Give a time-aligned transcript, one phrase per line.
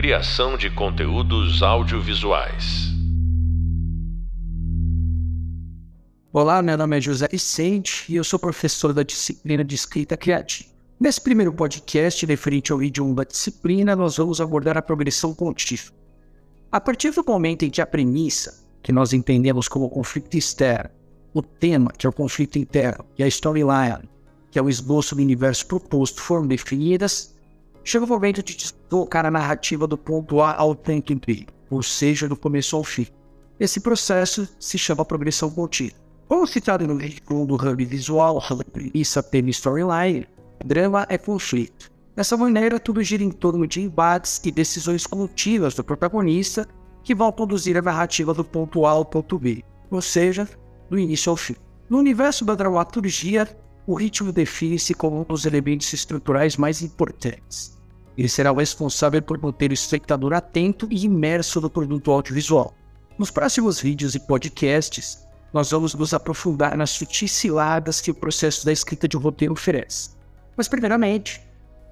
[0.00, 2.86] Criação de conteúdos audiovisuais.
[6.32, 10.70] Olá, meu nome é José Vicente e eu sou professor da disciplina de escrita criativa.
[11.00, 15.92] Nesse primeiro podcast referente ao 1 da disciplina, nós vamos abordar a progressão contínua.
[16.70, 20.90] A partir do momento em que a premissa, que nós entendemos como conflito externo,
[21.34, 24.08] o tema, que é o conflito interno, e a storyline,
[24.48, 27.36] que é o esboço do universo proposto, foram definidas,
[27.88, 32.28] chega o momento de deslocar a narrativa do ponto A ao ponto B, ou seja,
[32.28, 33.06] do começo ao fim.
[33.58, 35.96] Esse processo se chama progressão contínua.
[36.28, 40.28] Como citado no vídeo do hub visual, premissa, tema storyline,
[40.62, 41.90] drama é conflito.
[42.14, 46.68] Dessa maneira, tudo gira em torno de embates e decisões contínuas do protagonista
[47.02, 50.46] que vão conduzir a narrativa do ponto A ao ponto B, ou seja,
[50.90, 51.56] do início ao fim.
[51.88, 53.48] No universo da dramaturgia,
[53.86, 57.77] o ritmo define-se como um dos elementos estruturais mais importantes.
[58.18, 62.74] Ele será o responsável por manter o espectador atento e imerso no produto audiovisual.
[63.16, 68.66] Nos próximos vídeos e podcasts, nós vamos nos aprofundar nas sutis ciladas que o processo
[68.66, 70.10] da escrita de um roteiro oferece.
[70.56, 71.40] Mas, primeiramente,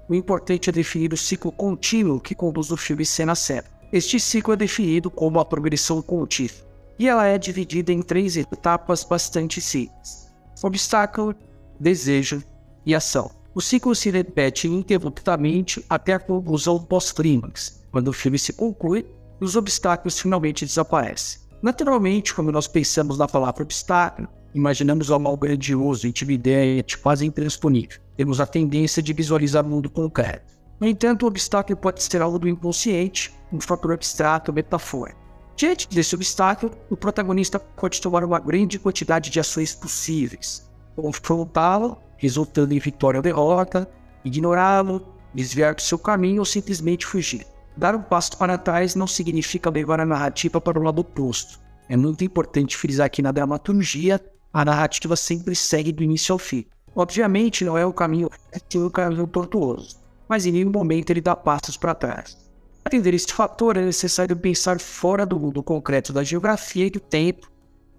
[0.09, 3.65] o importante é definir o ciclo contínuo que conduz o filme cena a cena.
[3.93, 6.67] Este ciclo é definido como a progressão contínua
[6.99, 10.29] e ela é dividida em três etapas bastante simples:
[10.61, 11.37] obstáculo,
[11.79, 12.43] desejo
[12.85, 13.36] e ação.
[13.57, 19.07] O ciclo se repete ininterruptamente até a conclusão pós-clímax, quando o filme se conclui
[19.41, 21.41] e os obstáculos finalmente desaparecem.
[21.63, 27.99] Naturalmente, quando nós pensamos na palavra obstáculo, imaginamos algo grandioso, intimidante, quase intransponível.
[28.15, 30.53] Temos a tendência de visualizar o mundo concreto.
[30.79, 35.19] No entanto, o obstáculo pode ser algo do inconsciente, um fator abstrato metafórico.
[35.57, 42.75] Diante desse obstáculo, o protagonista pode tomar uma grande quantidade de ações possíveis, confrontá-lo, resultando
[42.75, 43.89] em vitória ou derrota,
[44.25, 47.47] ignorá-lo, desviar do seu caminho ou simplesmente fugir.
[47.77, 51.61] Dar um passo para trás não significa levar a narrativa para o lado oposto.
[51.89, 54.21] É muito importante frisar que na dramaturgia,
[54.53, 56.65] a narrativa sempre segue do início ao fim.
[56.95, 61.37] Obviamente, não é o caminho é o caminho tortuoso, mas em nenhum momento ele dá
[61.37, 62.39] passos para trás.
[62.83, 67.01] Para entender este fator, é necessário pensar fora do mundo concreto da geografia e do
[67.01, 67.51] tempo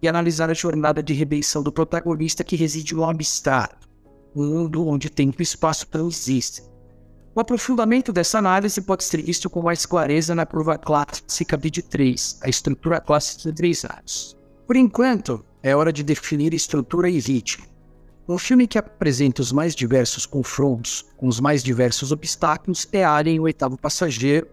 [0.02, 3.87] e analisar a jornada de redenção do protagonista que reside no abstrato,
[4.38, 6.66] um mundo onde tempo e espaço não existem.
[7.34, 12.40] O aprofundamento dessa análise pode ser visto com mais clareza na curva clássica de 3,
[12.44, 14.38] a estrutura clássica de três atos.
[14.66, 17.66] Por enquanto, é hora de definir estrutura e ritmo.
[18.30, 23.40] Um filme que apresenta os mais diversos confrontos com os mais diversos obstáculos é Alien,
[23.40, 24.48] o oitavo passageiro,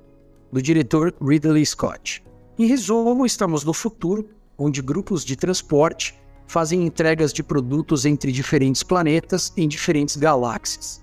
[0.52, 2.22] do diretor Ridley Scott.
[2.58, 6.14] Em resumo, estamos no futuro, onde grupos de transporte
[6.47, 11.03] fazem entregas de produtos entre diferentes planetas em diferentes galáxias.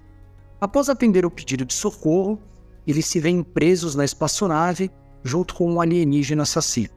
[0.59, 2.39] Após atender o pedido de socorro,
[2.85, 4.91] eles se veem presos na espaçonave
[5.23, 6.93] junto com um alienígena assassino.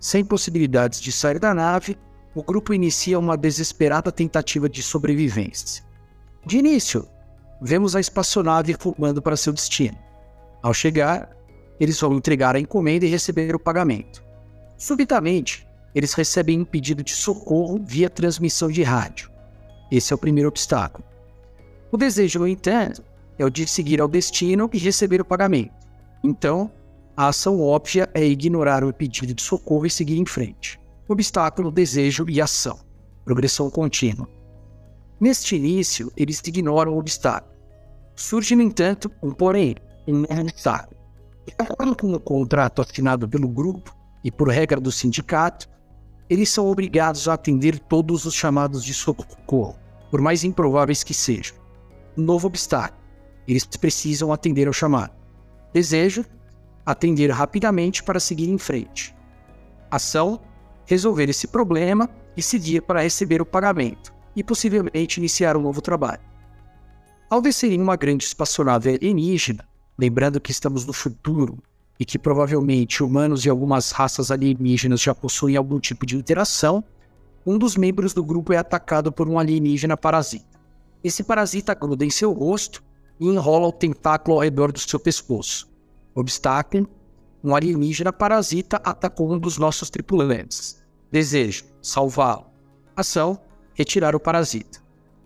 [0.00, 1.98] Sem possibilidades de sair da nave,
[2.34, 5.84] o grupo inicia uma desesperada tentativa de sobrevivência.
[6.46, 7.06] De início,
[7.60, 9.98] vemos a espaçonave rumando para seu destino.
[10.62, 11.36] Ao chegar,
[11.80, 14.24] eles vão entregar a encomenda e receber o pagamento.
[14.76, 19.30] Subitamente, eles recebem um pedido de socorro via transmissão de rádio.
[19.90, 21.04] Esse é o primeiro obstáculo.
[21.90, 23.02] O desejo, no entanto,
[23.38, 25.72] é o de seguir ao destino e receber o pagamento.
[26.22, 26.70] Então,
[27.16, 30.78] a ação óbvia é ignorar o pedido de socorro e seguir em frente.
[31.08, 32.78] Obstáculo, desejo e ação.
[33.24, 34.28] Progressão contínua.
[35.20, 37.52] Neste início, eles ignoram o obstáculo.
[38.14, 39.74] Surge, no entanto, um porém,
[40.06, 40.96] um obstáculo.
[41.46, 45.68] De acordo com o contrato assinado pelo grupo e por regra do sindicato,
[46.28, 49.76] eles são obrigados a atender todos os chamados de socorro,
[50.10, 51.56] por mais improváveis que sejam.
[52.16, 53.00] Um novo obstáculo.
[53.46, 55.12] Eles precisam atender ao chamado.
[55.72, 56.24] Desejo
[56.84, 59.14] atender rapidamente para seguir em frente.
[59.90, 60.40] Ação
[60.86, 66.22] resolver esse problema e seguir para receber o pagamento e possivelmente iniciar um novo trabalho.
[67.28, 69.68] Ao descer em uma grande espaçonave alienígena,
[69.98, 71.58] lembrando que estamos no futuro
[71.98, 76.84] e que provavelmente humanos e algumas raças alienígenas já possuem algum tipo de interação,
[77.44, 80.58] um dos membros do grupo é atacado por um alienígena parasita.
[81.02, 82.82] Esse parasita gruda em seu rosto
[83.18, 85.68] e enrola o tentáculo ao redor do seu pescoço.
[86.14, 86.88] Obstáculo:
[87.42, 90.82] um alienígena parasita atacou um dos nossos tripulantes.
[91.10, 92.46] Desejo: salvá-lo.
[92.94, 93.38] Ação:
[93.74, 94.80] retirar o parasita.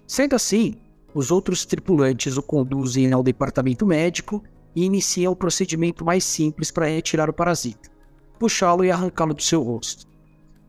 [0.06, 0.76] Sendo assim,
[1.14, 4.42] os outros tripulantes o conduzem ao departamento médico
[4.74, 7.90] e inicia o procedimento mais simples para retirar o parasita:
[8.38, 10.06] puxá-lo e arrancá-lo do seu rosto.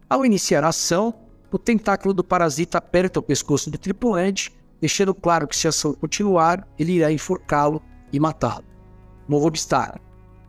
[0.09, 1.13] Ao iniciar a ação,
[1.51, 4.51] o tentáculo do parasita aperta o pescoço do tripulante,
[4.81, 8.65] deixando claro que se a ação continuar, ele irá enforcá-lo e matá-lo.
[9.27, 10.03] Novo obstáculo.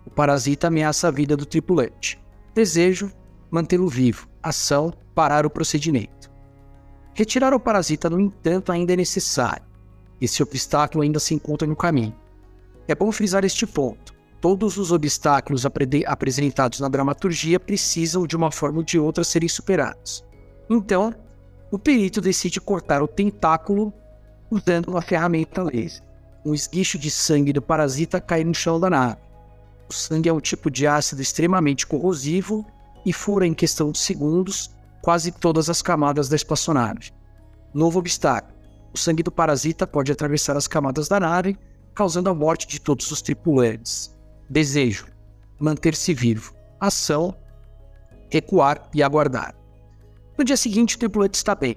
[0.06, 2.20] O parasita ameaça a vida do tripulante.
[2.54, 3.10] Desejo,
[3.50, 4.28] mantê-lo vivo.
[4.42, 6.30] Ação, parar o procedimento.
[7.14, 9.64] Retirar o parasita, no entanto, ainda é necessário.
[10.20, 12.14] Esse obstáculo ainda se encontra no caminho.
[12.86, 14.14] É bom frisar este ponto.
[14.40, 20.22] Todos os obstáculos apresentados na dramaturgia precisam, de uma forma ou de outra, serem superados.
[20.68, 21.14] Então,
[21.70, 23.92] o perito decide cortar o tentáculo
[24.50, 26.02] usando uma ferramenta laser.
[26.44, 29.16] Um esguicho de sangue do parasita cai no chão da nave.
[29.88, 32.66] O sangue é um tipo de ácido extremamente corrosivo
[33.04, 34.70] e fura em questão de segundos
[35.02, 37.10] quase todas as camadas da espaçonave.
[37.74, 38.54] Novo obstáculo.
[38.92, 41.58] O sangue do parasita pode atravessar as camadas da nave,
[41.94, 44.14] causando a morte de todos os tripulantes.
[44.50, 45.06] Desejo:
[45.58, 46.54] manter-se vivo.
[46.80, 47.34] Ação:
[48.30, 49.54] recuar e aguardar.
[50.36, 51.76] No dia seguinte, o tripulante está bem.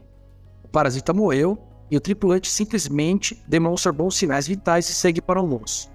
[0.64, 1.58] O parasita morreu
[1.90, 5.90] e o tripulante simplesmente demonstra bons sinais vitais e segue para o almoço.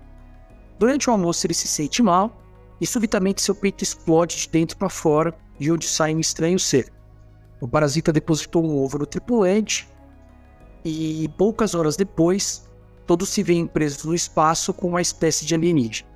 [0.79, 2.41] Durante o almoço, ele se sente mal
[2.81, 6.93] e subitamente seu peito explode de dentro para fora, de onde sai um estranho ser.
[7.61, 9.89] O parasita depositou um ovo no tripulante
[10.85, 12.69] e poucas horas depois,
[13.07, 16.13] todos se veem presos no espaço com uma espécie de alienígena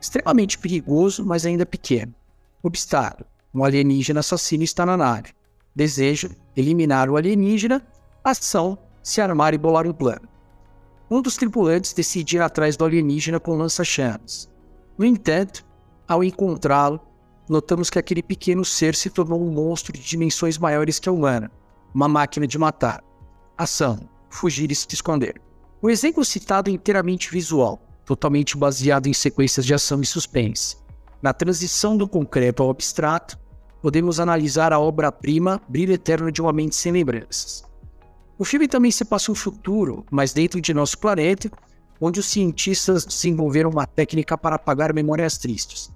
[0.00, 2.14] extremamente perigoso, mas ainda pequeno.
[2.62, 5.30] Obstáculo: um alienígena assassino está na nave.
[5.74, 7.86] Desejo: eliminar o alienígena.
[8.24, 10.28] Ação: se armar e bolar um plano.
[11.10, 14.50] Um dos tripulantes decide ir atrás do alienígena com lança-chamas.
[14.98, 15.64] No entanto,
[16.08, 17.00] ao encontrá-lo,
[17.48, 21.50] notamos que aquele pequeno ser se tornou um monstro de dimensões maiores que a humana,
[21.94, 23.02] uma máquina de matar.
[23.56, 25.40] Ação: fugir e se esconder.
[25.80, 30.76] O exemplo citado é inteiramente visual, totalmente baseado em sequências de ação e suspense.
[31.20, 33.38] Na transição do concreto ao abstrato,
[33.82, 37.62] podemos analisar a obra-prima Brilho Eterno de uma Mente Sem Lembranças.
[38.38, 41.50] O filme também se passa um futuro, mas dentro de nosso planeta,
[42.00, 45.90] onde os cientistas desenvolveram uma técnica para apagar memórias tristes.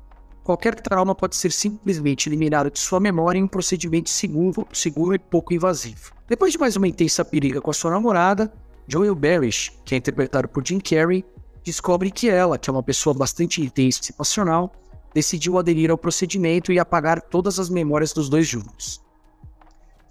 [0.45, 5.19] Qualquer trauma pode ser simplesmente eliminado de sua memória em um procedimento seguro, seguro e
[5.19, 6.13] pouco invasivo.
[6.29, 8.53] Depois de mais uma intensa periga com a sua namorada,
[8.91, 11.25] Joel Barish, que é interpretado por Jim Carrey,
[11.63, 14.73] descobre que ela, que é uma pessoa bastante intensa e passional,
[15.15, 19.01] decidiu aderir ao procedimento e apagar todas as memórias dos dois juntos.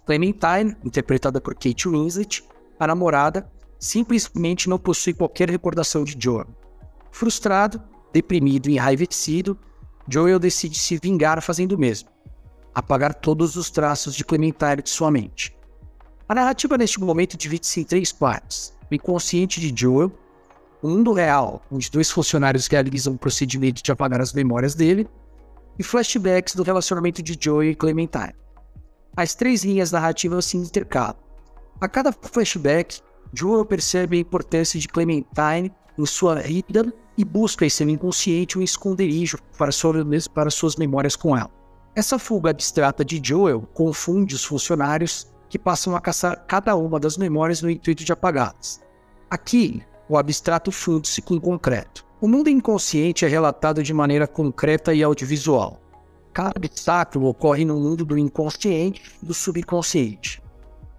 [0.05, 2.43] Clementine, interpretada por Kate Winslet,
[2.79, 6.47] a namorada, simplesmente não possui qualquer recordação de Joel.
[7.11, 7.81] Frustrado,
[8.13, 9.59] deprimido e enraivecido,
[10.07, 12.09] Joel decide se vingar fazendo o mesmo,
[12.73, 15.58] apagar todos os traços de Clementine de sua mente.
[16.29, 20.11] A narrativa neste momento divide-se em três partes: o inconsciente de Joel,
[20.79, 25.09] o mundo real, onde dois funcionários realizam o procedimento de apagar as memórias dele,
[25.79, 28.35] e flashbacks do relacionamento de Joey e Clementine.
[29.17, 31.15] As três linhas narrativas se intercalam.
[31.81, 33.01] A cada flashback,
[33.33, 38.61] Joel percebe a importância de Clementine em sua vida e busca em seu inconsciente um
[38.61, 39.71] esconderijo para,
[40.31, 41.49] para suas memórias com ela.
[41.95, 47.17] Essa fuga abstrata de Joel confunde os funcionários que passam a caçar cada uma das
[47.17, 48.81] memórias no intuito de apagá-las.
[49.29, 52.05] Aqui, o abstrato funde-se com o concreto.
[52.21, 55.81] O mundo inconsciente é relatado de maneira concreta e audiovisual.
[56.33, 60.41] Cada obstáculo ocorre no mundo do inconsciente e do subconsciente.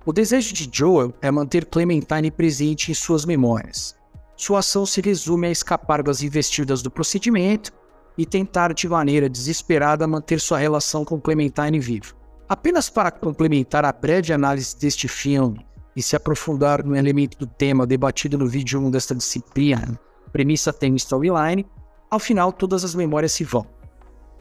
[0.04, 3.94] O desejo de Joel é manter Clementine presente em suas memórias.
[4.36, 7.70] Sua ação se resume a escapar das investidas do procedimento
[8.16, 12.19] e tentar de maneira desesperada manter sua relação com Clementine viva.
[12.50, 15.64] Apenas para complementar a breve análise deste filme
[15.94, 19.96] e se aprofundar no elemento do tema debatido no vídeo 1 desta disciplina,
[20.32, 21.64] premissa tem storyline,
[22.10, 23.64] ao final todas as memórias se vão.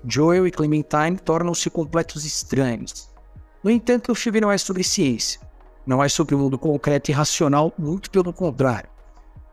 [0.03, 3.11] Joel e Clementine tornam-se completos estranhos.
[3.63, 5.39] No entanto, o filme não é sobre ciência,
[5.85, 8.89] não é sobre o mundo concreto e racional, muito pelo contrário.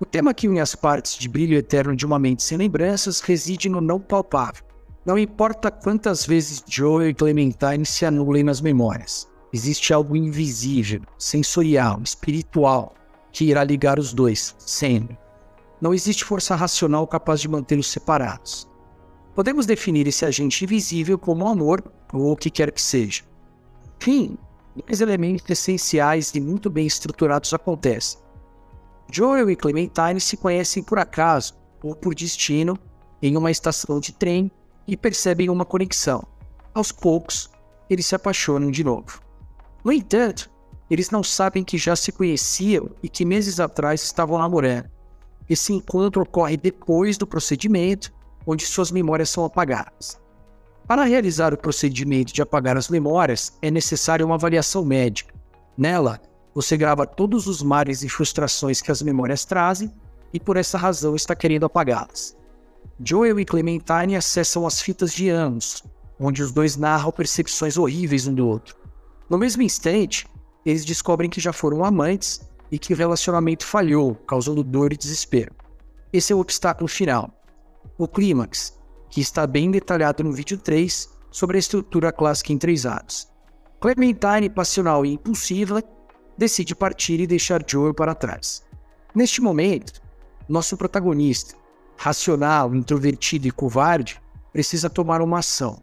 [0.00, 3.68] O tema que une as partes de brilho eterno de uma mente sem lembranças reside
[3.68, 4.65] no não palpável.
[5.06, 9.28] Não importa quantas vezes Joel e Clementine se anulem nas memórias.
[9.52, 12.92] Existe algo invisível, sensorial, espiritual,
[13.30, 15.16] que irá ligar os dois, sempre.
[15.80, 18.68] Não existe força racional capaz de mantê-los separados.
[19.32, 23.22] Podemos definir esse agente invisível como amor ou o que quer que seja.
[24.00, 24.36] Fim,
[24.74, 28.18] dois elementos essenciais e muito bem estruturados acontecem.
[29.12, 32.76] Joel e Clementine se conhecem por acaso ou por destino
[33.22, 34.50] em uma estação de trem
[34.86, 36.24] e percebem uma conexão.
[36.74, 37.50] Aos poucos,
[37.88, 39.20] eles se apaixonam de novo.
[39.84, 40.50] No entanto,
[40.90, 44.90] eles não sabem que já se conheciam e que meses atrás estavam namorando.
[45.48, 48.12] Esse encontro ocorre depois do procedimento,
[48.46, 50.20] onde suas memórias são apagadas.
[50.86, 55.34] Para realizar o procedimento de apagar as memórias, é necessária uma avaliação médica.
[55.76, 56.20] Nela,
[56.54, 59.92] você grava todos os mares e frustrações que as memórias trazem
[60.32, 62.36] e por essa razão está querendo apagá-las.
[62.98, 65.82] Joel e Clementine acessam as fitas de anos,
[66.18, 68.74] onde os dois narram percepções horríveis um do outro.
[69.28, 70.26] No mesmo instante,
[70.64, 72.40] eles descobrem que já foram amantes
[72.72, 75.54] e que o relacionamento falhou, causando dor e desespero.
[76.10, 77.30] Esse é o obstáculo final.
[77.98, 78.78] O clímax,
[79.10, 83.28] que está bem detalhado no vídeo 3 sobre a estrutura clássica em três atos.
[83.78, 85.82] Clementine, passional e impulsiva,
[86.38, 88.62] decide partir e deixar Joel para trás.
[89.14, 90.00] Neste momento,
[90.48, 91.54] nosso protagonista,
[91.96, 94.20] racional, introvertido e covarde,
[94.52, 95.82] precisa tomar uma ação,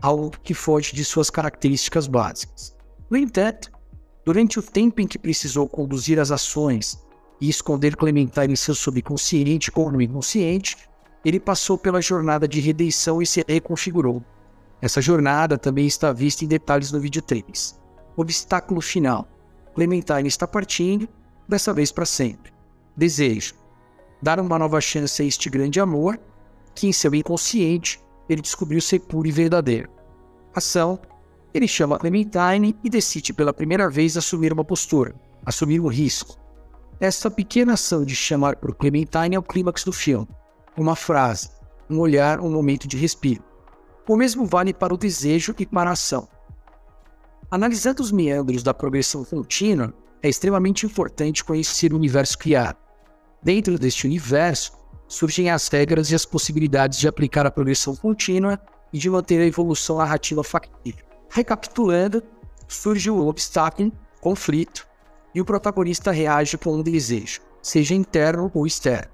[0.00, 2.76] algo que foge de suas características básicas.
[3.10, 3.70] No entanto,
[4.24, 6.98] durante o tempo em que precisou conduzir as ações
[7.40, 10.76] e esconder Clementine em seu subconsciente ou no inconsciente,
[11.24, 14.22] ele passou pela jornada de redenção e se reconfigurou.
[14.80, 17.80] Essa jornada também está vista em detalhes no vídeo 3.
[18.16, 19.26] Obstáculo final.
[19.74, 21.08] Clementine está partindo,
[21.48, 22.52] dessa vez para sempre.
[22.96, 23.54] Desejo.
[24.24, 26.18] Dar uma nova chance a este grande amor,
[26.74, 29.90] que em seu inconsciente ele descobriu ser puro e verdadeiro.
[30.54, 30.98] Ação.
[31.52, 35.14] Ele chama Clementine e decide pela primeira vez assumir uma postura,
[35.44, 36.38] assumir um risco.
[36.98, 40.26] Essa pequena ação de chamar por Clementine é o clímax do filme.
[40.74, 41.50] Uma frase,
[41.90, 43.44] um olhar, um momento de respiro.
[44.08, 46.26] O mesmo vale para o desejo e para a ação.
[47.50, 52.83] Analisando os meandros da progressão contínua, é extremamente importante conhecer o universo criado.
[53.44, 54.72] Dentro deste universo,
[55.06, 58.58] surgem as regras e as possibilidades de aplicar a progressão contínua
[58.90, 61.04] e de manter a evolução narrativa factível.
[61.28, 62.22] Recapitulando,
[62.66, 64.86] surge o obstáculo, conflito,
[65.34, 69.12] e o protagonista reage com um desejo, seja interno ou externo.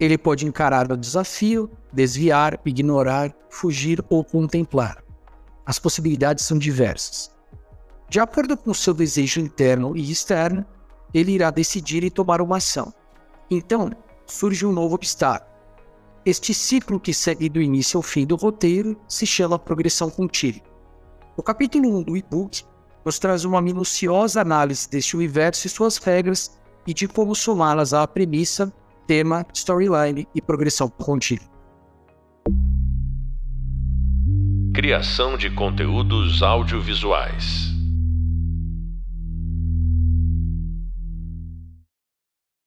[0.00, 5.04] Ele pode encarar o desafio, desviar, ignorar, fugir ou contemplar.
[5.64, 7.30] As possibilidades são diversas.
[8.08, 10.66] De acordo com seu desejo interno e externo,
[11.12, 12.92] ele irá decidir e tomar uma ação.
[13.50, 13.90] Então,
[14.26, 15.52] surge um novo obstáculo.
[16.24, 20.62] Este ciclo que segue do início ao fim do roteiro se chama progressão contínua.
[21.36, 22.62] O capítulo 1 do e-book
[23.04, 28.06] nos traz uma minuciosa análise deste universo e suas regras e de como somá-las à
[28.06, 28.72] premissa,
[29.06, 31.44] tema, storyline e progressão contínua.
[34.74, 37.73] Criação de conteúdos audiovisuais.